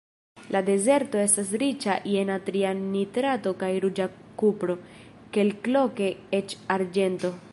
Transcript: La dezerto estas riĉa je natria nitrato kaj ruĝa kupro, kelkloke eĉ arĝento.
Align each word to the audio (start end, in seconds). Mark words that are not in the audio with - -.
La 0.53 0.59
dezerto 0.67 1.19
estas 1.23 1.51
riĉa 1.63 1.97
je 2.13 2.23
natria 2.29 2.71
nitrato 2.79 3.53
kaj 3.61 3.71
ruĝa 3.85 4.09
kupro, 4.43 4.79
kelkloke 5.37 6.11
eĉ 6.41 6.57
arĝento. 6.79 7.35